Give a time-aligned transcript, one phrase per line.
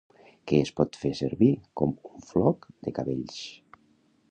[0.51, 1.51] Que es pot fer servir
[1.81, 3.39] com un floc de cabells.